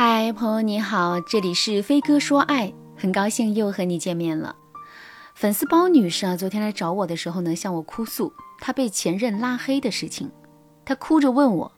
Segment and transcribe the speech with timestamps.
[0.00, 4.54] 嗨，朋友你好，这里是飞哥说爱，很高兴又和你见面了。
[5.34, 10.30] 粉丝包女士啊，昨天来找我的时候呢，向我哭诉她被前任拉黑的事情。
[10.84, 11.72] 她哭着问我：“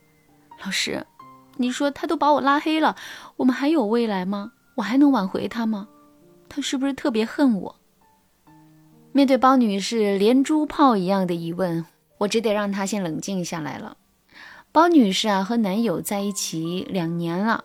[0.63, 1.07] 老师，
[1.57, 2.95] 你说他都把我拉黑了，
[3.37, 4.53] 我们还有未来吗？
[4.75, 5.89] 我还能挽回他吗？
[6.47, 7.77] 他是不是特别恨我？”
[9.13, 11.87] 面对包女士连珠炮一样的疑问，
[12.19, 13.97] 我只得让她先冷静下来了。
[14.73, 17.65] 包女士啊，和男友在一起两年了。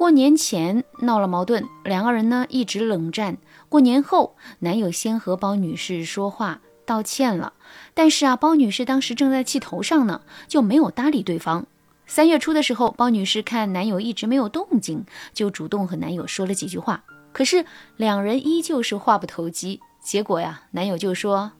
[0.00, 3.36] 过年前闹了矛盾，两个人呢一直冷战。
[3.68, 7.52] 过年后，男友先和包女士说话道歉了，
[7.92, 11.66] 但是啊，包女士当时正在气头上呢，就没有搭理对方。
[12.06, 15.04] 三月初的时候，包女士看男友一直没有动静，
[15.34, 17.04] 就主动和男友说了几句话，
[17.34, 17.66] 可是
[17.98, 19.82] 两人依旧是话不投机。
[20.02, 21.52] 结果呀，男友就说：“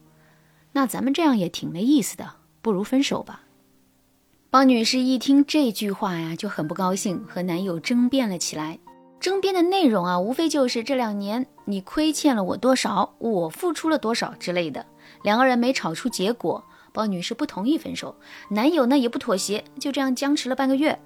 [0.73, 2.31] 那咱们这样也挺没意思的，
[2.63, 3.43] 不如分手吧。”
[4.51, 8.77] 包女士一听这句话呀，就很不高兴，和男友争辩了起来。
[9.17, 14.85] 争辩的内容啊，无非就是这两年你亏欠了我多少，我付出了多少之类的。
[15.23, 18.13] 两个人没吵出结果，包女士不同意分手，
[18.49, 20.99] 男友呢也不妥协，就这样僵持了半个月。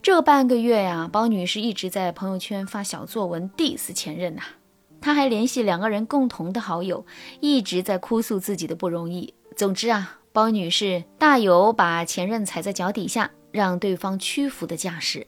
[0.00, 4.42] 这半个月呀，包女士一直在朋友圈发小作文 diss 前任呐，
[5.00, 7.04] 她还联系两个人共同的好友，
[7.40, 9.34] 一直在哭诉自己的不容易。
[9.56, 10.14] 总之啊。
[10.38, 15.26] 包女士大有把前任踩在脚底下，让对方屈服的架势。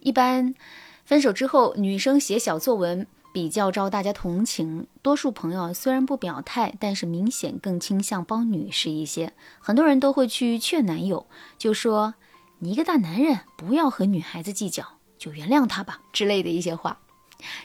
[0.00, 0.56] 一般
[1.04, 4.88] 分手之后，女生写小作文比较招大家同情。
[5.02, 9.34] 多数朋友虽然不表态，但是明显更倾向包女士一些。
[9.60, 12.14] 很多人都会去劝男友，就说
[12.58, 14.84] ：“你一个大男人，不要和女孩子计较，
[15.16, 16.98] 就原谅她吧”之类的一些话。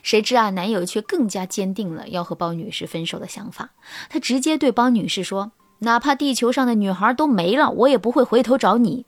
[0.04, 3.72] 谁知啊，男友却更加坚定了要和包女士分手的想法。
[4.08, 5.52] 他直接对包女士说。
[5.84, 9.06] 哪怕地球上的女孩都没了，我也不会回头找你。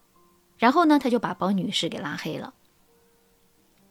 [0.58, 2.54] 然后呢，他就把包女士给拉黑了。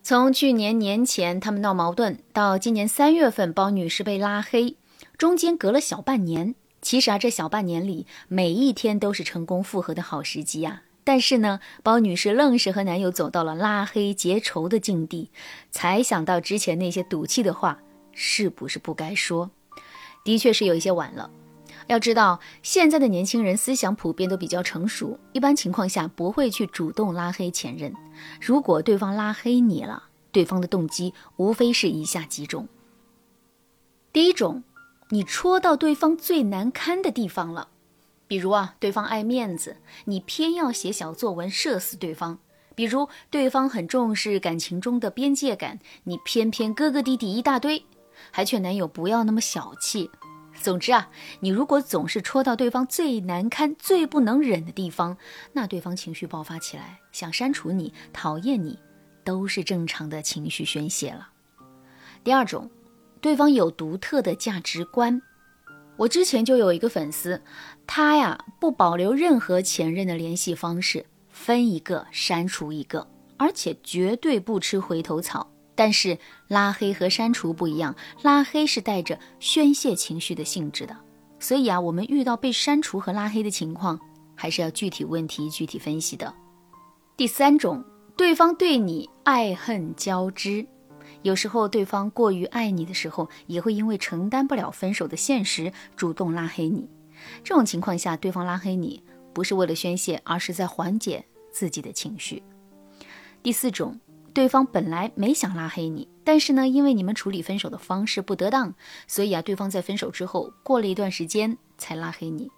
[0.03, 4.77] 从去年年前他们闹矛盾到今年三月份包女士被拉黑，
[5.17, 6.55] 中间隔了小半年。
[6.83, 10.83] 其实啊，这小半年里每一天都是成功复合的好时机啊。
[11.03, 15.31] 但是呢，包女士愣是和男友走到了拉黑结仇的境地，
[15.71, 17.79] 才想到之前那些赌气的话
[18.13, 19.51] 是不是不该说？
[20.23, 21.31] 的确是有一些晚了。
[21.87, 27.93] 要知道，现在的年轻人思想普遍都比较成熟，一般情况下不会去主动拉黑前任。
[28.41, 32.69] 如果对方拉黑你了，对方的动机无非是以下几种：
[34.13, 34.65] 第一种，
[35.11, 37.69] 你戳到对方最难堪的地方了，
[38.27, 42.39] 比如啊，对方爱面子，你偏要写小作文射死对方；
[42.75, 47.85] 比如对方很重视感情中的边界感，你偏偏哥哥弟弟一大堆，
[48.31, 50.11] 还劝男友不要那么小气。
[50.61, 51.11] 总之啊，
[51.41, 55.17] 你如果总是戳到对方最难堪、最不能忍的地方，
[55.53, 58.79] 那对方情绪爆发起来，想删除你、讨厌你，
[59.25, 61.29] 都是正常的情绪宣泄了。
[62.23, 62.71] 第二种，
[63.21, 65.21] 对方有独特的价值观。
[65.97, 67.43] 我之前就有一个粉丝，
[67.87, 75.51] 他呀不保留任何前任的联系方式，分一个删除一个，而且绝对不吃回头草。
[75.77, 76.17] 但是
[76.55, 77.93] 拉黑和删除不一样，
[78.23, 80.97] 拉黑是带着宣泄情绪的性质的，
[81.41, 83.99] 所以啊，我们遇到被删除和拉黑的情况，
[84.37, 86.33] 还是要具体问题具体分析的。
[87.17, 87.85] 第三种，
[88.17, 90.65] 对方对你爱恨交织，
[91.23, 96.89] 有时候对方过于爱你的时候，也会因为承担不了分手的现实，主动拉黑你。
[97.43, 102.41] 这种情况下，对方拉黑你不是为了宣泄，而是在缓解自己的情绪。
[103.43, 103.99] 第四种。
[104.35, 108.75] 对方本来没想拉黑你，但是呢，因为你们处理分手的方式不得当，
[109.07, 112.51] 所以啊，对方在分手之后过了一段时间才拉黑你。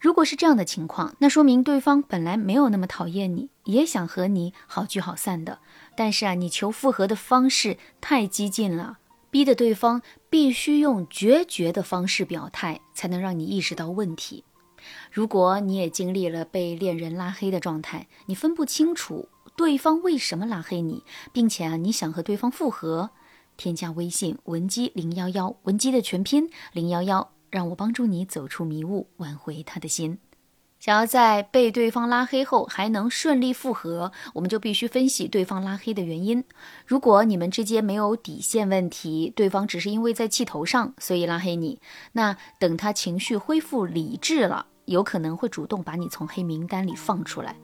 [0.00, 5.58] 如果是这样的情况，那说明对方本来没有那么讨厌你，也想和你好聚好散的。
[5.96, 8.98] 但是啊，你求复合的方式太激进了，
[9.30, 14.44] 逼得对方必须用决绝的方式表态，才能让你意识到问题。
[15.10, 19.28] 如果你也经历了被恋人拉黑的状态，你分不清楚。
[19.58, 23.10] 对方为什么拉黑你，并且啊，你想和对方复合？
[23.56, 30.18] 添加微信文姬零幺幺，文姬的全拼零幺幺，让我帮助你走出迷雾，挽回他的心。
[30.78, 36.44] 想要在被对方拉黑后还能顺利复合，我们就必须分析对方拉黑的原因。
[36.86, 41.80] 如果你们之间没有底线问题，对方只是因为在气头上，所以拉黑你，
[42.12, 44.66] 那等他情绪恢复理智了。
[44.84, 47.54] 有可能会主动把你从黑名单里放出来。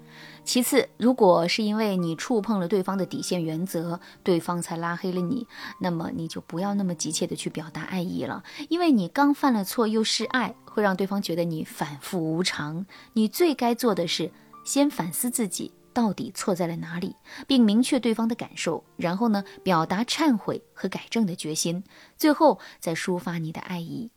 [0.45, 5.47] 其次，如果是因为你触碰了对方的底线原则，对方才拉黑了你，
[5.81, 12.85] 那么你就不要那么急切的去表达爱意了，因为你刚犯了错又示爱，会让对方觉得你反复无常。
[13.15, 14.31] 你最该做的是
[14.65, 17.17] 先反思自己，到底错在了哪里，
[17.47, 21.85] 并明确对方的感受，然后呢，表达忏悔和改正的决心，
[22.19, 24.11] 最后再抒发你的爱意。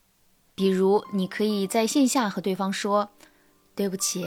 [0.56, 3.12] 比如，你可以在线下和对方说
[3.76, 4.26] ：“对不起，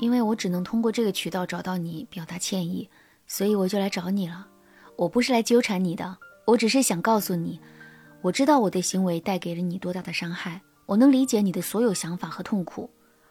[0.00, 2.88] 因为我只能通过这个渠道找到你，表达歉意，
[3.26, 4.46] 所以我就来找你了。
[4.96, 7.60] 我不是来纠缠你的，我只是想告诉你，
[8.22, 12.90] 我知道我的行为带给了你多大的伤害，我能理解你的所有想法和痛苦。”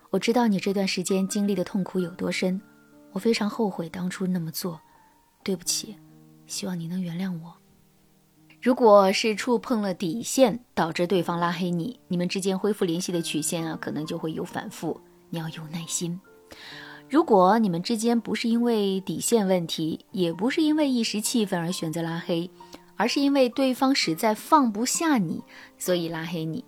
[0.10, 2.62] 我知道你这段时间经历的痛苦有多深，
[3.13, 4.80] 我非常后悔当初那么做，
[5.44, 5.98] 对不起，
[6.45, 7.51] 希望你能原谅我。
[8.62, 15.01] 如果是触碰了底线，导致对方拉黑你，你们之间恢复联系的曲线啊，可能就会有反复，
[15.31, 16.21] 你要有耐心。
[17.10, 22.50] 如果你们之间不是因为底线问题，也不是因为一时气愤而选择拉黑，
[22.96, 25.42] 而是因为对方实在放不下你，
[25.78, 26.66] 所以拉黑你。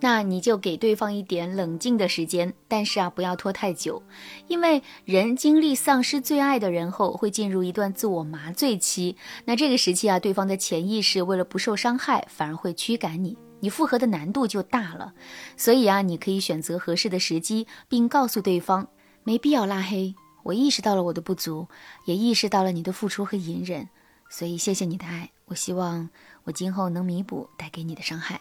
[0.00, 4.02] 那你就给对方一点冷静的时间，但是啊，不要拖太久，
[4.48, 9.14] 因为人经历丧失最爱的人后，会进入一段自我麻醉期。
[9.44, 15.14] 那这个时期啊，对方的潜意识为了不受伤害，反而会驱赶你，你复合的难度就大了。
[15.56, 18.88] 所以啊，你可以选择合适的时机，并告诉对方，
[19.22, 20.14] 没必要拉黑。
[20.42, 21.68] 我意识到了我的不足，
[22.04, 23.88] 也意识到了你的付出和隐忍，
[24.28, 25.30] 所以谢谢你的爱。
[25.46, 26.10] 我希望
[26.44, 28.40] 我今后能弥补带给你的伤害。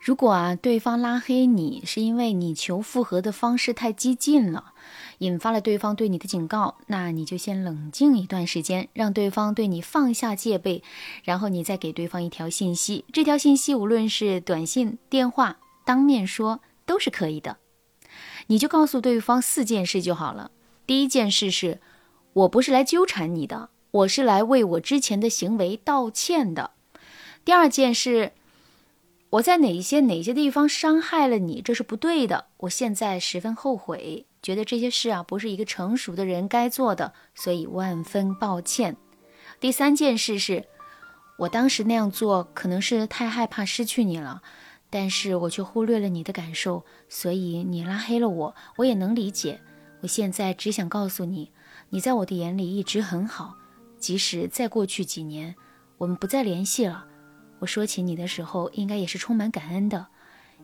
[0.00, 4.72] 如果啊，对方拉黑你是因为你求复合的方式太激进了，
[5.18, 10.82] 引发了对方对你的警告，那你就先冷静一段时间，让对方对你放下戒备，
[11.22, 13.04] 然后你再给对方一条信息。
[13.12, 17.58] 这条信息无论是短信、电话、当面说都是可以的。
[18.46, 20.50] 你就告诉对方四件事就好了。
[20.86, 21.78] 第一件事是，
[22.32, 26.70] 我不是来纠缠你的，我是来为我之前的行为道歉的。
[27.44, 28.32] 第二件事。
[29.30, 31.62] 我在哪一些哪些地方伤害了你？
[31.62, 32.46] 这是不对的。
[32.56, 38.96] 我现在十分后悔，觉得这些事啊不是一个成熟的人该做的，所以万分抱歉。
[39.60, 40.64] 第三件事是，
[41.38, 44.42] 我当时那样做可能是太害怕失去你了，
[44.90, 49.60] 但是我却忽略了你的感受，所以你拉黑了我，我也能理解。
[50.00, 51.52] 我现在只想告诉你，
[51.90, 53.54] 你在我的眼里一直很好，
[53.96, 55.54] 即使再过去几年，
[55.98, 57.06] 我们不再联系了。
[57.60, 60.08] 我说起你的时候，应该也是充满感恩的。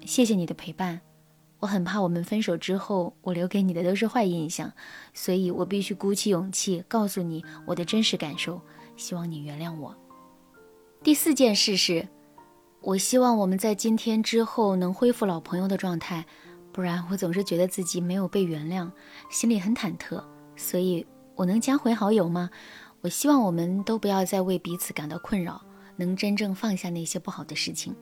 [0.05, 1.01] 谢谢你的陪伴。
[1.61, 4.73] 我很怕我们分手之后，我留给你的都是坏印象，
[5.15, 8.61] 所以我必须鼓起勇气告诉你我的真实感受。
[8.97, 9.95] 希望你原谅我。
[11.03, 12.07] 第四件事是，
[12.81, 16.25] 我希望我们在今天之后能恢复老朋友的状态，
[16.73, 18.91] 不然我总是觉得自己没有被原谅，
[19.31, 20.23] 心里很忐忑。
[20.57, 22.49] 所以，我能加回好友吗？
[23.03, 25.63] 我希望我们都不要再为彼此感到困扰。
[25.97, 27.95] 能真正放下那些不好的事情。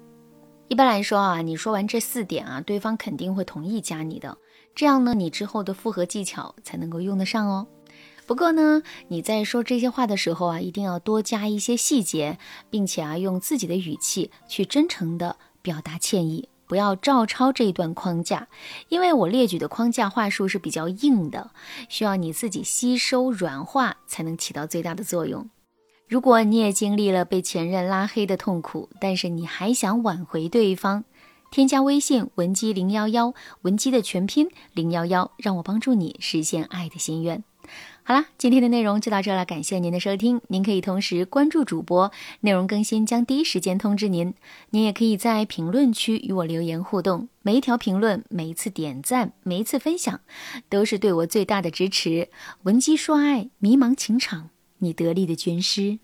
[0.69, 4.37] 一般来说啊，你说完这四点啊，对方肯定会同意加你的。
[4.75, 7.67] 这样呢，你之后的复合技巧才能够用得上哦。
[8.27, 12.39] 不过呢，你在说这些话的时候啊，一定要多加一些细节，
[12.71, 18.49] 并且啊，用自己的语气去真诚的表达歉意，不要照抄这一段框架，
[18.89, 21.51] 因为我列举的框架话术是比较硬的，
[21.91, 25.49] 需要你自己吸收软化才能起到最大的作用。
[26.15, 31.03] 如果你也经历了被前任拉黑的痛苦，但是你还想挽回对方，
[31.51, 37.43] 添加微信文姬零幺幺，文姬的全拼零幺幺，让我帮助你实现爱的心愿。
[38.05, 40.41] 好啦，今天的内容就到这了，感谢您的收听。
[40.47, 44.35] 您可以同时关注主播，内容更新将第一时间通知您。
[44.71, 50.21] 您也可以在评论区与我留言互动，每一条评论、每一次点赞、每一次分享，
[50.69, 52.29] 都是对我最大的支持。
[52.63, 54.51] 文姬说爱，迷茫情场。
[54.85, 55.99] 你得力的军师。